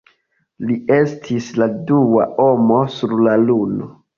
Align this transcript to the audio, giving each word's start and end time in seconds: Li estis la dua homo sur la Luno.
Li 0.69 0.77
estis 0.95 1.49
la 1.63 1.67
dua 1.91 2.27
homo 2.41 2.81
sur 2.99 3.15
la 3.29 3.37
Luno. 3.47 3.97